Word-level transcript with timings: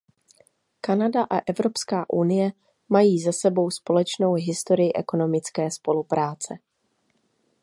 Kanada 0.81 1.23
a 1.29 1.41
Evropská 1.49 2.05
unie 2.09 2.51
mají 2.89 3.21
za 3.21 3.31
sebou 3.31 3.71
společnou 3.71 4.33
historii 4.33 4.93
ekonomické 4.93 5.71
spolupráce. 5.71 6.57